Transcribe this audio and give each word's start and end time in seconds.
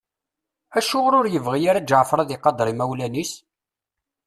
Acuɣer 0.77 1.13
ur 1.19 1.25
yibɣi 1.29 1.65
ara 1.69 1.81
Ǧeɛfer 1.89 2.19
ad 2.19 2.29
iqadeṛ 2.35 2.67
imawlan-is? 2.69 3.31